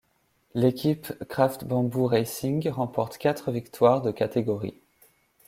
[0.55, 4.81] L'équipe Craft-Bamboo Racing remporte quatre victoires de catégorie.